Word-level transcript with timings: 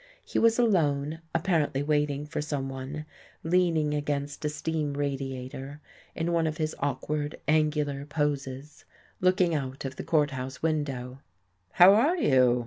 He 0.25 0.39
was 0.39 0.57
alone, 0.57 1.21
apparently 1.35 1.83
waiting 1.83 2.25
for 2.25 2.41
someone, 2.41 3.05
leaning 3.43 3.93
against 3.93 4.43
a 4.43 4.49
steam 4.49 4.95
radiator 4.95 5.79
in 6.15 6.31
one 6.31 6.47
of 6.47 6.57
his 6.57 6.75
awkward, 6.79 7.39
angular 7.47 8.03
poses, 8.07 8.83
looking 9.19 9.53
out 9.53 9.85
of 9.85 9.97
the 9.97 10.03
court 10.03 10.31
house 10.31 10.63
window. 10.63 11.19
"How 11.73 11.93
are 11.93 12.17
you?" 12.17 12.59